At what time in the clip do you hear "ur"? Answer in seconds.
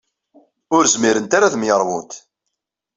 0.75-0.83